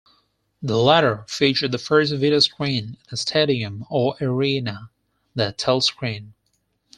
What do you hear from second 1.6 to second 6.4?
the first videoscreen in a stadium or arena, the Telscreen.